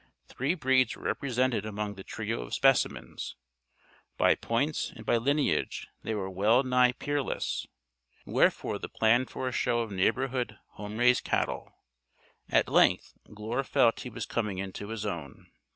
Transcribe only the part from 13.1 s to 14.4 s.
Glure felt he was